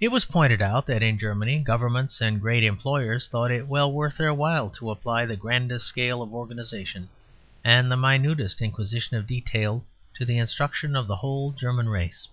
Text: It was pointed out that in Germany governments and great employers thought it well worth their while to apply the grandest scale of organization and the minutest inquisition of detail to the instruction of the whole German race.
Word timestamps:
It 0.00 0.08
was 0.08 0.24
pointed 0.24 0.62
out 0.62 0.86
that 0.86 1.02
in 1.02 1.18
Germany 1.18 1.58
governments 1.62 2.22
and 2.22 2.40
great 2.40 2.64
employers 2.64 3.28
thought 3.28 3.50
it 3.50 3.66
well 3.68 3.92
worth 3.92 4.16
their 4.16 4.32
while 4.32 4.70
to 4.70 4.90
apply 4.90 5.26
the 5.26 5.36
grandest 5.36 5.86
scale 5.86 6.22
of 6.22 6.32
organization 6.32 7.10
and 7.62 7.92
the 7.92 7.98
minutest 7.98 8.62
inquisition 8.62 9.14
of 9.18 9.26
detail 9.26 9.84
to 10.14 10.24
the 10.24 10.38
instruction 10.38 10.96
of 10.96 11.06
the 11.06 11.16
whole 11.16 11.52
German 11.52 11.90
race. 11.90 12.28